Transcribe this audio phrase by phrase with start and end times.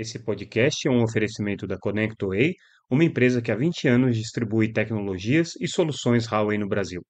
[0.00, 2.54] Esse podcast é um oferecimento da ConnectWay,
[2.88, 7.02] uma empresa que há 20 anos distribui tecnologias e soluções Huawei no Brasil.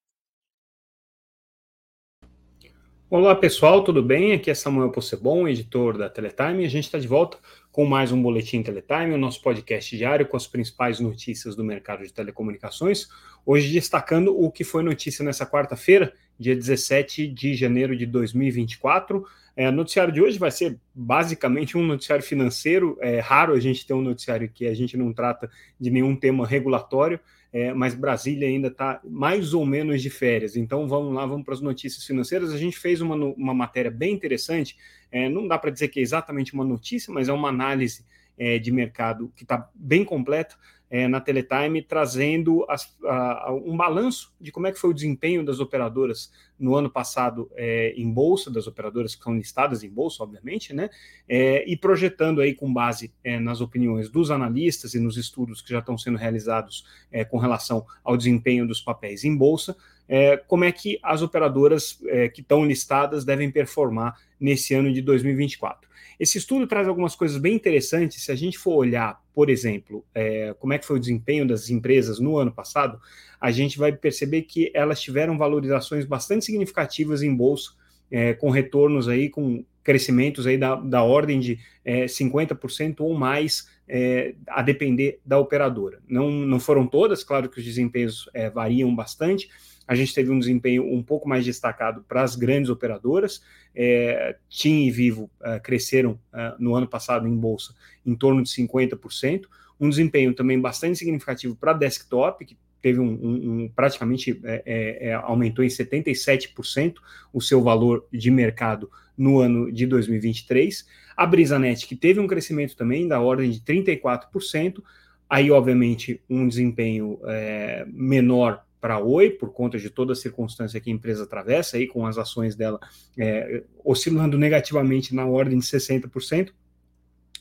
[3.09, 4.33] Olá pessoal, tudo bem?
[4.33, 7.39] Aqui é Samuel Possebon, editor da Teletime, e a gente está de volta
[7.71, 12.03] com mais um Boletim Teletime, o nosso podcast diário com as principais notícias do mercado
[12.03, 13.07] de telecomunicações.
[13.45, 19.25] Hoje destacando o que foi notícia nessa quarta-feira, dia 17 de janeiro de 2024.
[19.55, 22.97] É, o noticiário de hoje vai ser basicamente um noticiário financeiro.
[22.99, 25.49] É raro a gente ter um noticiário que a gente não trata
[25.79, 27.21] de nenhum tema regulatório,
[27.53, 30.55] é, mas Brasília ainda está mais ou menos de férias.
[30.55, 32.51] Então vamos lá, vamos para as notícias financeiras.
[32.51, 34.77] A gente fez uma, uma matéria bem interessante.
[35.11, 38.05] É, não dá para dizer que é exatamente uma notícia, mas é uma análise
[38.41, 40.55] é, de mercado que está bem completa
[40.89, 45.45] é, na Teletime, trazendo as, a, um balanço de como é que foi o desempenho
[45.45, 50.23] das operadoras no ano passado é, em bolsa, das operadoras que são listadas em bolsa,
[50.23, 50.89] obviamente, né?
[51.29, 55.69] É, e projetando aí com base é, nas opiniões dos analistas e nos estudos que
[55.69, 59.77] já estão sendo realizados é, com relação ao desempenho dos papéis em bolsa,
[60.09, 62.01] é, como é que as operadoras
[62.33, 65.90] que estão listadas devem performar nesse ano de 2024.
[66.21, 68.23] Esse estudo traz algumas coisas bem interessantes.
[68.23, 71.67] Se a gente for olhar, por exemplo, é, como é que foi o desempenho das
[71.71, 72.99] empresas no ano passado,
[73.39, 77.71] a gente vai perceber que elas tiveram valorizações bastante significativas em bolsa,
[78.11, 83.67] é, com retornos aí, com crescimentos aí da, da ordem de é, 50% ou mais,
[83.89, 86.03] é, a depender da operadora.
[86.07, 89.49] Não, não foram todas, claro que os desempenhos é, variam bastante,
[89.91, 93.43] a gente teve um desempenho um pouco mais destacado para as grandes operadoras.
[93.75, 97.75] É, TIM e Vivo é, cresceram é, no ano passado em bolsa
[98.05, 99.47] em torno de 50%.
[99.77, 105.07] Um desempenho também bastante significativo para desktop, que teve um, um, um praticamente é, é,
[105.09, 106.93] é aumentou em 77%
[107.33, 110.87] o seu valor de mercado no ano de 2023.
[111.17, 114.81] A Brisanet, que teve um crescimento também da ordem de 34%,
[115.29, 120.89] aí, obviamente, um desempenho é, menor para Oi, por conta de toda a circunstância que
[120.89, 122.79] a empresa atravessa, aí, com as ações dela
[123.17, 126.51] é, oscilando negativamente na ordem de 60%,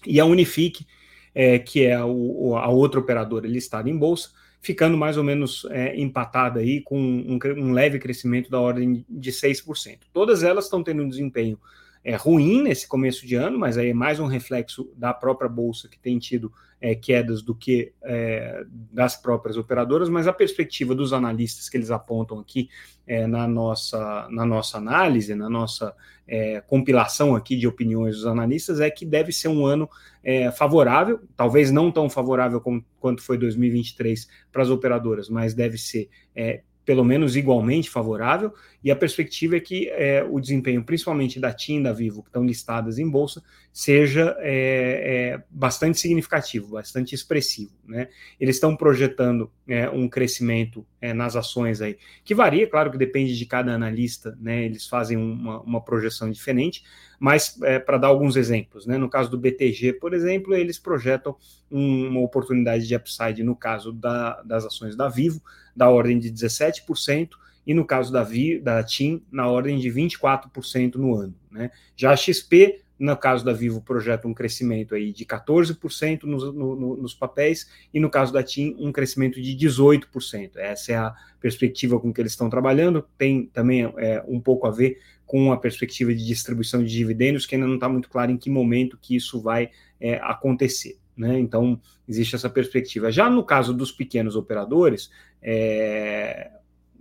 [0.07, 0.87] e a Unifique,
[1.35, 4.31] é, que é a, a, outra operadora listada em bolsa,
[4.61, 9.33] ficando mais ou menos é, empatada aí com um, um, leve crescimento da ordem de
[9.33, 10.01] 6%.
[10.13, 11.59] Todas elas estão tendo um desempenho
[12.03, 15.89] é, ruim nesse começo de ano, mas aí é mais um reflexo da própria bolsa
[15.89, 21.13] que tem tido é, quedas do que é, das próprias operadoras, mas a perspectiva dos
[21.13, 22.71] analistas que eles apontam aqui
[23.07, 25.95] é, na, nossa, na nossa análise, na nossa
[26.27, 29.89] é, compilação aqui de opiniões dos analistas, é que deve ser um ano
[30.25, 35.77] é, favorável, talvez não tão favorável como, quanto foi 2023 para as operadoras, mas deve
[35.77, 38.53] ser é, pelo menos igualmente favorável,
[38.83, 42.31] e a perspectiva é que é, o desempenho, principalmente da TIM e da Vivo, que
[42.31, 43.41] estão listadas em bolsa,
[43.73, 47.71] seja é, é, bastante significativo, bastante expressivo.
[47.87, 48.09] Né?
[48.41, 53.39] Eles estão projetando é, um crescimento é, nas ações aí, que varia, claro que depende
[53.39, 54.65] de cada analista, né?
[54.65, 56.83] eles fazem uma, uma projeção diferente,
[57.21, 58.97] mas é, para dar alguns exemplos, né?
[58.97, 61.37] no caso do BTG, por exemplo, eles projetam
[61.71, 65.43] um, uma oportunidade de upside no caso da, das ações da Vivo,
[65.77, 67.29] da ordem de 17%,
[67.67, 71.35] e no caso da, Vi, da TIM, na ordem de 24% no ano.
[71.51, 71.71] Né?
[71.95, 76.97] Já a XP, no caso da Vivo, projeta um crescimento aí de 14% nos, no,
[76.99, 80.57] nos papéis, e no caso da TIM, um crescimento de 18%.
[80.57, 84.71] Essa é a perspectiva com que eles estão trabalhando, tem também é, um pouco a
[84.71, 88.37] ver com a perspectiva de distribuição de dividendos, que ainda não está muito claro em
[88.37, 90.99] que momento que isso vai é, acontecer.
[91.17, 91.39] Né?
[91.39, 93.11] Então, existe essa perspectiva.
[93.11, 96.51] Já no caso dos pequenos operadores, é,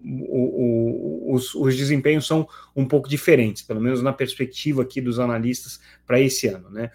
[0.04, 5.20] o, o, os, os, desempenhos são um pouco diferentes, pelo menos na perspectiva aqui dos
[5.20, 6.70] analistas para esse ano.
[6.70, 6.92] Né?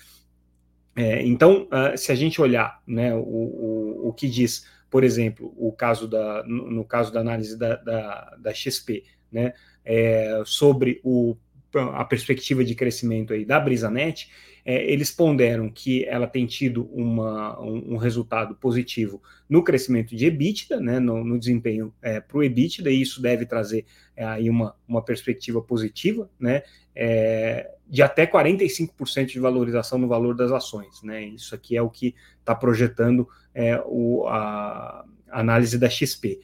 [0.96, 5.72] É, então, uh, se a gente olhar né, o, o, que diz, por exemplo, o
[5.72, 9.52] caso da, no, no caso da análise da, da, da XP, né,
[9.84, 11.36] é, sobre o,
[11.80, 14.28] a perspectiva de crescimento aí da Brisanet,
[14.64, 20.24] é, eles ponderam que ela tem tido uma, um, um, resultado positivo no crescimento de
[20.24, 23.84] EBITDA, né, no, no desempenho é, para o EBITDA, e isso deve trazer
[24.16, 26.62] é, aí uma, uma perspectiva positiva, né,
[26.96, 31.02] é, de até 45% de valorização no valor das ações.
[31.02, 36.40] Né, isso aqui é o que está projetando é, o, a, análise da XP.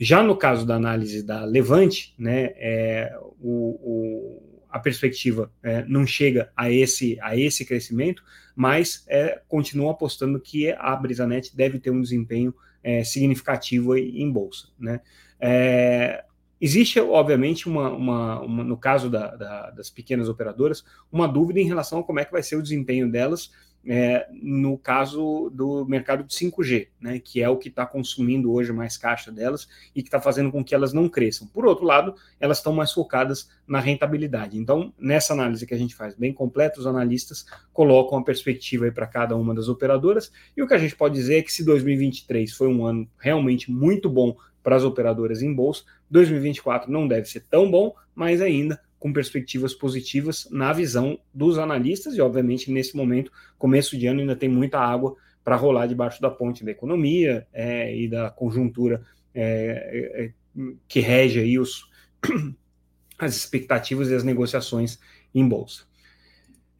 [0.00, 6.50] Já no caso da análise da Levante, né, é, o a perspectiva é, não chega
[6.56, 8.22] a esse, a esse crescimento,
[8.54, 14.68] mas é, continua apostando que a Brisanet deve ter um desempenho é, significativo em bolsa.
[14.78, 15.00] Né?
[15.40, 16.24] É,
[16.60, 21.66] existe, obviamente, uma, uma, uma no caso da, da, das pequenas operadoras, uma dúvida em
[21.66, 23.50] relação a como é que vai ser o desempenho delas
[23.88, 28.70] é, no caso do mercado de 5G, né, que é o que está consumindo hoje
[28.70, 31.46] mais caixa delas e que está fazendo com que elas não cresçam.
[31.46, 34.58] Por outro lado, elas estão mais focadas na rentabilidade.
[34.58, 39.06] Então, nessa análise que a gente faz bem completa, os analistas colocam a perspectiva para
[39.06, 42.52] cada uma das operadoras e o que a gente pode dizer é que se 2023
[42.52, 47.40] foi um ano realmente muito bom para as operadoras em bolsa, 2024 não deve ser
[47.48, 53.32] tão bom, mas ainda com perspectivas positivas na visão dos analistas, e obviamente nesse momento,
[53.56, 57.96] começo de ano, ainda tem muita água para rolar debaixo da ponte da economia é,
[57.96, 59.02] e da conjuntura
[59.34, 61.88] é, é, que rege aí os,
[63.18, 64.98] as expectativas e as negociações
[65.34, 65.88] em bolsa.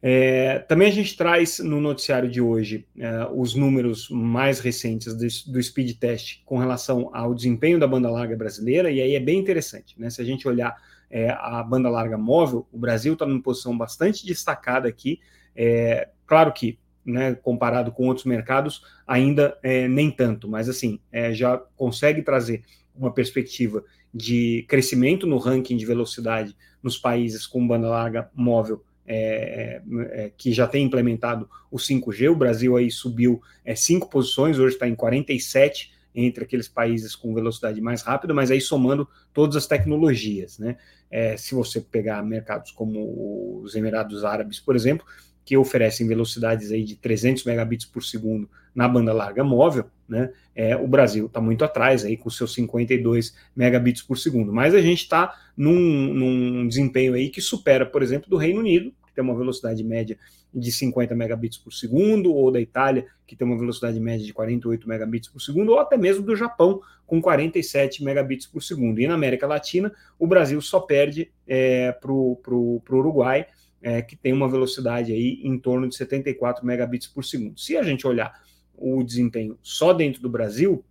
[0.01, 5.51] É, também a gente traz no noticiário de hoje é, os números mais recentes do,
[5.51, 9.37] do, speed test com relação ao desempenho da banda larga brasileira, e aí é bem
[9.37, 9.99] interessante.
[9.99, 10.09] Né?
[10.09, 10.75] Se a gente olhar
[11.09, 15.19] é, a banda larga móvel, o Brasil está numa posição bastante destacada aqui.
[15.55, 21.33] É, claro que, né, comparado com outros mercados, ainda é, nem tanto, mas assim, é,
[21.33, 22.63] já consegue trazer
[22.95, 23.83] uma perspectiva
[24.13, 30.53] de crescimento no ranking de velocidade nos países com banda larga móvel é, é, que
[30.53, 32.31] já tem implementado o 5G.
[32.31, 35.91] O Brasil aí subiu é, cinco posições, hoje está em 47
[36.25, 40.77] entre aqueles países com velocidade mais rápida, mas aí somando todas as tecnologias, né?
[41.09, 45.05] É, se você pegar mercados como os Emirados Árabes, por exemplo,
[45.43, 50.31] que oferecem velocidades aí de 300 megabits por segundo na banda larga móvel, né?
[50.55, 54.81] É, o Brasil está muito atrás aí com seus 52 megabits por segundo, mas a
[54.81, 59.35] gente está num, num desempenho aí que supera, por exemplo, do Reino Unido, tem uma
[59.35, 60.17] velocidade média
[60.53, 64.87] de 50 megabits por segundo, ou da Itália, que tem uma velocidade média de 48
[64.87, 68.99] megabits por segundo, ou até mesmo do Japão, com 47 megabits por segundo.
[68.99, 73.45] E na América Latina, o Brasil só perde é, para o Uruguai,
[73.81, 77.59] é, que tem uma velocidade aí em torno de 74 megabits por segundo.
[77.59, 78.33] Se a gente olhar
[78.75, 80.83] o desempenho só dentro do Brasil,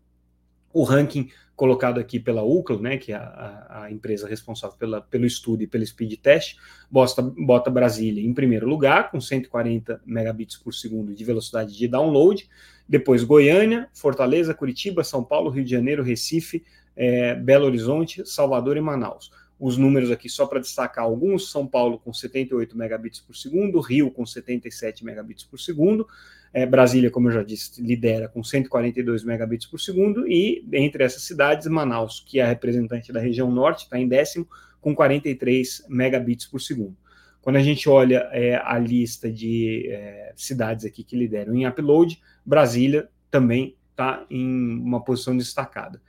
[0.72, 5.26] o ranking colocado aqui pela Ucla, né, que é a, a, empresa responsável pela, pelo
[5.26, 6.56] estudo e pelo speed test,
[6.88, 12.48] bota, bota Brasília em primeiro lugar, com 140 megabits por segundo de velocidade de download,
[12.88, 16.64] depois Goiânia, Fortaleza, Curitiba, São Paulo, Rio de Janeiro, Recife,
[16.94, 19.32] é, Belo Horizonte, Salvador e Manaus.
[19.58, 24.12] Os números aqui, só para destacar alguns: São Paulo com 78 megabits por segundo, Rio
[24.12, 26.06] com 77 megabits por segundo,
[26.52, 31.22] é, Brasília, como eu já disse, lidera com 142 megabits por segundo, e entre essas
[31.22, 34.48] cidades, Manaus, que é a representante da região norte, está em décimo,
[34.80, 36.96] com 43 megabits por segundo.
[37.40, 42.20] Quando a gente olha é, a lista de é, cidades aqui que lideram em upload,
[42.44, 46.00] Brasília também está em uma posição destacada.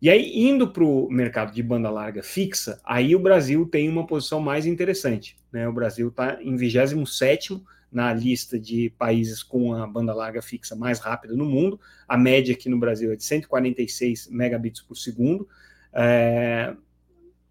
[0.00, 4.04] E aí, indo para o mercado de banda larga fixa, aí o Brasil tem uma
[4.04, 5.36] posição mais interessante.
[5.52, 5.68] Né?
[5.68, 10.98] O Brasil está em 27 na lista de países com a banda larga fixa mais
[10.98, 11.78] rápida no mundo.
[12.08, 15.46] A média aqui no Brasil é de 146 megabits por segundo.
[15.92, 16.74] É,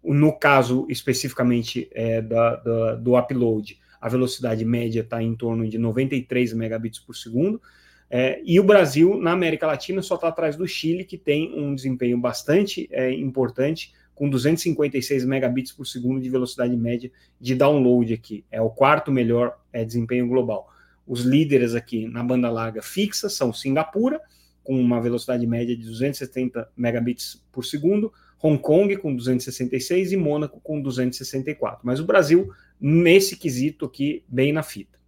[0.02, 5.78] no caso especificamente é, da, da, do upload, a velocidade média está em torno de
[5.78, 7.62] 93 megabits por segundo.
[8.10, 11.74] É, e o Brasil, na América Latina, só está atrás do Chile, que tem um
[11.74, 18.44] desempenho bastante é, importante com 256 megabits por segundo de velocidade média de download aqui.
[18.50, 20.68] É o quarto melhor é, desempenho global.
[21.06, 24.20] Os líderes aqui na banda larga fixa são Singapura,
[24.62, 30.60] com uma velocidade média de 270 megabits por segundo, Hong Kong com 266 e Mônaco
[30.60, 31.80] com 264.
[31.84, 32.50] Mas o Brasil,
[32.80, 34.98] nesse quesito aqui, bem na fita.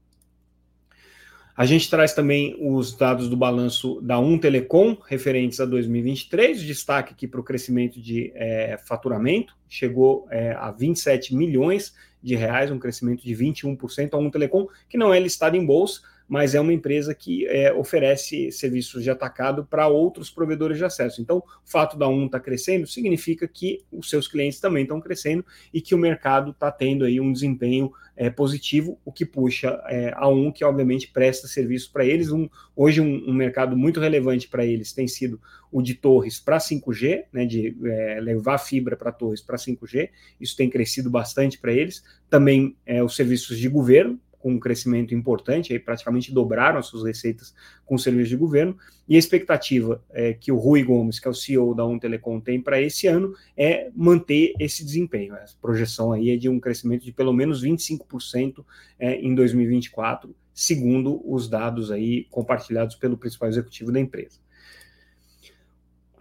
[1.57, 7.13] A gente traz também os dados do balanço da Um Telecom, referentes a 2023, destaque
[7.13, 12.79] aqui para o crescimento de é, faturamento, chegou é, a 27 milhões de reais, um
[12.79, 16.73] crescimento de 21%, a Um Telecom, que não é listado em bolsa, mas é uma
[16.73, 21.21] empresa que é, oferece serviços de atacado para outros provedores de acesso.
[21.21, 25.01] Então, o fato da Um estar tá crescendo significa que os seus clientes também estão
[25.01, 29.81] crescendo e que o mercado está tendo aí um desempenho é, positivo, o que puxa
[29.89, 32.31] é, a Um, que obviamente presta serviço para eles.
[32.31, 35.41] Um, hoje, um, um, mercado muito relevante para eles tem sido
[35.71, 40.11] o de torres para 5G, né, de é, levar fibra para torres para 5G.
[40.41, 42.05] Isso tem crescido bastante para eles.
[42.31, 47.03] Também é, os serviços de governo, com um crescimento importante, aí praticamente dobraram as suas
[47.03, 47.55] receitas
[47.87, 48.77] com o serviço de governo,
[49.09, 52.39] e a expectativa é, que o Rui Gomes, que é o CEO da Um Telecom,
[52.39, 55.33] tem para esse ano é manter esse desempenho.
[55.33, 58.63] A projeção aí é de um crescimento de pelo menos 25%
[58.99, 64.44] é, em 2024, segundo os dados aí compartilhados pelo principal executivo da empresa.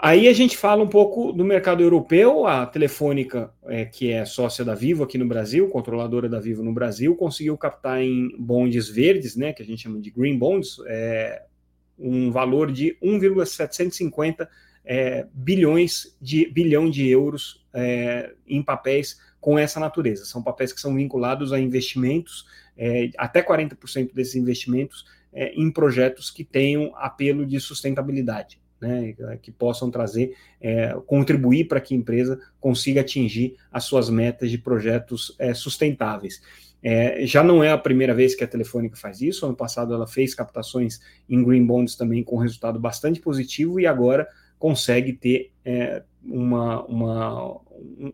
[0.05, 2.45] Aí a gente fala um pouco do mercado europeu.
[2.45, 6.73] A Telefônica, é, que é sócia da Vivo aqui no Brasil, controladora da Vivo no
[6.73, 11.43] Brasil, conseguiu captar em bondes verdes, né, que a gente chama de green bonds, é,
[11.97, 14.49] um valor de 1,750
[14.83, 20.25] é, bilhões de bilhão de euros é, em papéis com essa natureza.
[20.25, 22.45] São papéis que são vinculados a investimentos,
[22.77, 29.51] é, até 40% desses investimentos é, em projetos que tenham apelo de sustentabilidade né, que
[29.51, 35.35] possam trazer, é, contribuir para que a empresa consiga atingir as suas metas de projetos
[35.39, 36.41] é, sustentáveis.
[36.83, 39.45] É, já não é a primeira vez que a Telefônica faz isso.
[39.45, 40.99] Ano passado ela fez captações
[41.29, 44.27] em green bonds também com resultado bastante positivo e agora
[44.59, 47.61] consegue ter é, uma, uma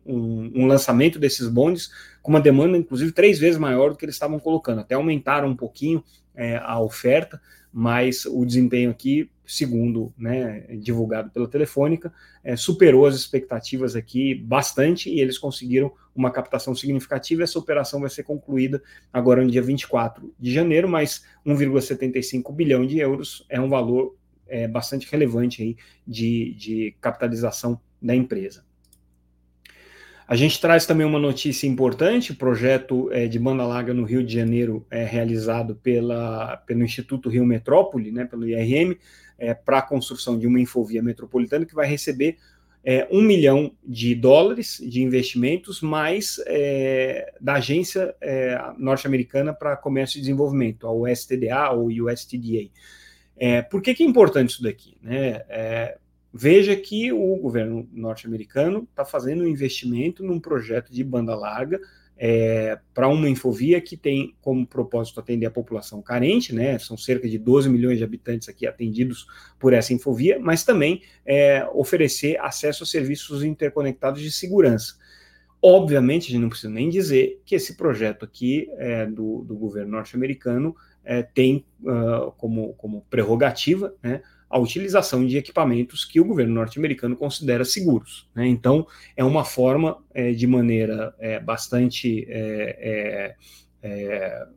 [0.05, 4.15] um, um, lançamento desses bonds com uma demanda, inclusive, três vezes maior do que eles
[4.15, 4.81] estavam colocando.
[4.81, 6.03] Até aumentaram um pouquinho
[6.35, 12.11] é, a oferta, mas o desempenho aqui, segundo né, divulgado pela Telefônica,
[12.43, 17.43] é, superou as expectativas aqui bastante e eles conseguiram uma captação significativa.
[17.43, 18.81] Essa operação vai ser concluída
[19.13, 24.15] agora no dia 24 de janeiro, mas 1,75 bilhão de euros é um valor
[24.47, 28.68] é, bastante relevante aí de, de capitalização da empresa.
[30.29, 34.23] A gente traz também uma notícia importante: o projeto é, de banda larga no Rio
[34.23, 38.95] de Janeiro é realizado pela, pelo Instituto Rio Metrópole, né, pelo IRM,
[39.39, 42.37] é, para a construção de uma infovia metropolitana que vai receber
[42.85, 50.19] é, um milhão de dólares de investimentos, mais é, da agência é, norte-americana para comércio
[50.19, 52.69] e desenvolvimento, a USTDA ou USTDA.
[53.71, 54.95] Por que, que é importante isso daqui?
[55.01, 55.41] Né?
[56.31, 61.79] Veja que o governo norte-americano está fazendo um investimento num projeto de banda larga
[62.21, 66.77] é, para uma infovia que tem como propósito atender a população carente, né?
[66.77, 69.25] São cerca de 12 milhões de habitantes aqui atendidos
[69.57, 74.97] por essa infovia, mas também é, oferecer acesso a serviços interconectados de segurança.
[75.61, 79.91] Obviamente, a gente não precisa nem dizer que esse projeto aqui é, do, do governo
[79.91, 86.55] norte-americano é, tem uh, como, como prerrogativa né, a utilização de equipamentos que o governo
[86.55, 88.27] norte-americano considera seguros.
[88.33, 88.47] Né?
[88.47, 93.35] Então, é uma forma é, de maneira é, bastante é,
[93.83, 94.47] é, é,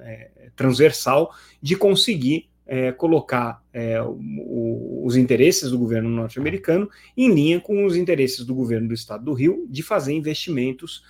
[0.00, 2.48] é transversal de conseguir
[2.96, 3.62] colocar
[4.06, 9.22] o, os interesses do governo norte-americano em linha com os interesses do governo do estado
[9.22, 11.04] do Rio de fazer investimentos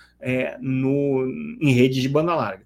[0.59, 1.25] no,
[1.61, 2.65] em redes de banda larga.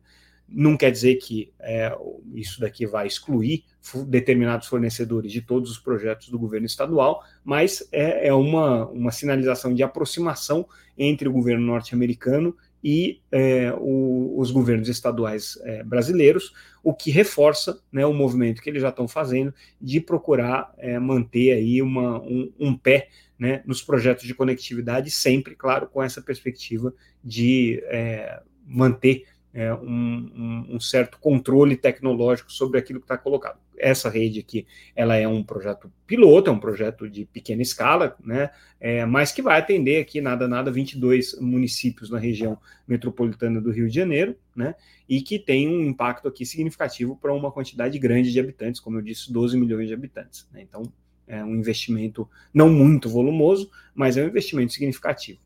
[0.52, 1.96] Não quer dizer que é,
[2.34, 3.64] isso daqui vai excluir
[4.08, 9.74] determinados fornecedores de todos os projetos do governo estadual, mas é, é uma, uma sinalização
[9.74, 16.54] de aproximação entre o governo norte-americano e é, o, os governos estaduais é, brasileiros,
[16.84, 21.52] o que reforça né, o movimento que eles já estão fazendo de procurar é, manter
[21.54, 26.94] aí uma, um, um pé né, nos projetos de conectividade, sempre, claro, com essa perspectiva
[27.24, 33.60] de é, manter é, um, um, um, certo controle tecnológico sobre aquilo que está colocado.
[33.78, 38.52] Essa rede aqui, ela é um projeto piloto, é um projeto de pequena escala, né,
[38.80, 43.88] é, mas que vai atender aqui, nada, nada, 22 municípios na região metropolitana do Rio
[43.88, 44.76] de Janeiro, né,
[45.08, 49.02] e que tem um impacto aqui significativo para uma quantidade grande de habitantes, como eu
[49.02, 50.48] disse, 12 milhões de habitantes.
[50.52, 50.84] Né, então,
[51.28, 55.40] é um investimento não muito volumoso, mas é um investimento significativo.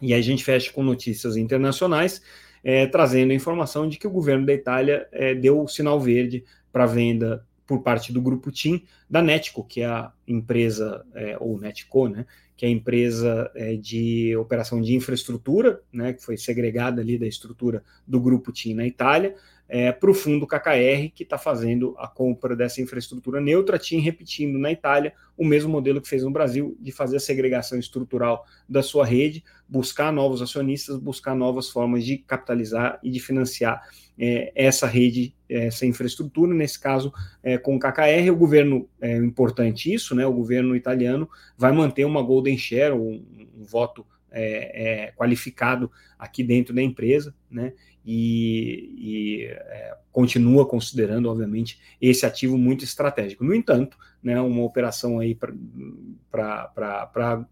[0.00, 2.22] E aí a gente fecha com notícias internacionais,
[2.62, 6.44] é, trazendo a informação de que o governo da Itália é, deu o sinal verde
[6.72, 11.58] para venda por parte do grupo TIM da Netco, que é a empresa, é, ou
[11.60, 12.24] Netco, né,
[12.56, 17.26] que é a empresa é, de operação de infraestrutura, né, que foi segregada ali da
[17.26, 19.36] estrutura do grupo TIM na Itália,
[19.68, 24.58] é, para o fundo KKR, que está fazendo a compra dessa infraestrutura neutra, TIM repetindo
[24.58, 28.82] na Itália o mesmo modelo que fez no Brasil, de fazer a segregação estrutural da
[28.82, 33.82] sua rede, buscar novos acionistas, buscar novas formas de capitalizar e de financiar
[34.18, 39.92] é, essa rede, essa infraestrutura, nesse caso é, com o KKR, o governo, é importante
[39.92, 43.24] isso, né, o governo italiano vai manter uma golden share, um,
[43.56, 47.72] um voto é, é, qualificado aqui dentro da empresa, né?
[48.10, 53.44] E, e é, continua considerando, obviamente, esse ativo muito estratégico.
[53.44, 56.72] No entanto, né, uma operação aí para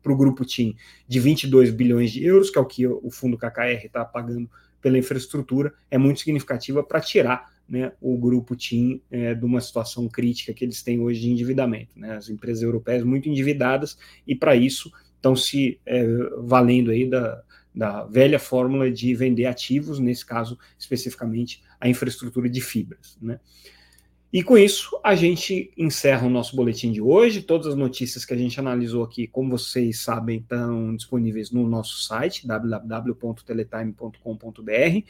[0.03, 0.75] o grupo TIM
[1.07, 4.49] de 22 bilhões de euros, que é o que o fundo KKR está pagando
[4.81, 10.09] pela infraestrutura, é muito significativa para tirar né, o grupo TIM é, de uma situação
[10.09, 11.91] crítica que eles têm hoje de endividamento.
[11.95, 16.03] Né, as empresas europeias muito endividadas e, para isso, estão se é,
[16.39, 17.43] valendo aí da,
[17.77, 23.19] da velha fórmula de vender ativos, nesse caso especificamente a infraestrutura de fibras.
[23.21, 23.39] Né?
[24.33, 27.43] E com isso, a gente encerra o nosso boletim de hoje.
[27.43, 32.03] Todas as notícias que a gente analisou aqui, como vocês sabem, estão disponíveis no nosso
[32.03, 35.03] site, www.teletime.com.br.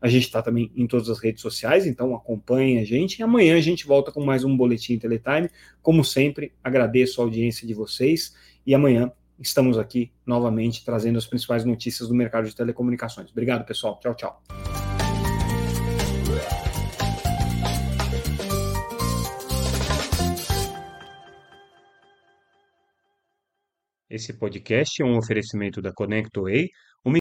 [0.00, 3.20] A gente está também em todas as redes sociais, então acompanhe a gente.
[3.20, 5.50] E amanhã a gente volta com mais um Boletim Teletime.
[5.80, 8.34] Como sempre, agradeço a audiência de vocês
[8.66, 13.30] e amanhã estamos aqui novamente trazendo as principais notícias do mercado de telecomunicações.
[13.30, 13.98] Obrigado, pessoal.
[14.00, 14.42] Tchau, tchau.
[24.14, 26.68] Esse podcast é um oferecimento da ConnectWay